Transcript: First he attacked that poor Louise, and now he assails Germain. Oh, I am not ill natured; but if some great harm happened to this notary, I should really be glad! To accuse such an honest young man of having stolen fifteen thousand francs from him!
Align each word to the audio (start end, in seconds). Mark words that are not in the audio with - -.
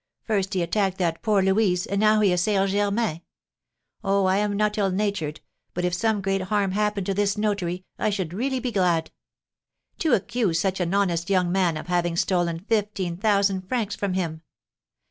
First 0.23 0.55
he 0.55 0.63
attacked 0.63 0.97
that 0.97 1.21
poor 1.21 1.43
Louise, 1.43 1.85
and 1.85 1.99
now 1.99 2.21
he 2.21 2.33
assails 2.33 2.71
Germain. 2.71 3.21
Oh, 4.03 4.25
I 4.25 4.37
am 4.37 4.57
not 4.57 4.75
ill 4.79 4.89
natured; 4.89 5.41
but 5.75 5.85
if 5.85 5.93
some 5.93 6.23
great 6.23 6.41
harm 6.41 6.71
happened 6.71 7.05
to 7.05 7.13
this 7.13 7.37
notary, 7.37 7.85
I 7.99 8.09
should 8.09 8.33
really 8.33 8.59
be 8.59 8.71
glad! 8.71 9.11
To 9.99 10.13
accuse 10.13 10.59
such 10.59 10.79
an 10.79 10.95
honest 10.95 11.29
young 11.29 11.51
man 11.51 11.77
of 11.77 11.85
having 11.85 12.15
stolen 12.15 12.61
fifteen 12.61 13.15
thousand 13.15 13.69
francs 13.69 13.95
from 13.95 14.15
him! 14.15 14.41